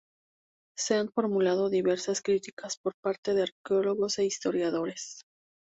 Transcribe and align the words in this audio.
Se 0.75 0.95
han 0.95 1.11
formulado 1.11 1.69
diversas 1.69 2.23
críticas 2.23 2.75
por 2.75 2.93
parte 3.03 3.35
de 3.35 3.43
arqueólogos 3.43 4.17
e 4.17 4.25
historiadores. 4.25 5.21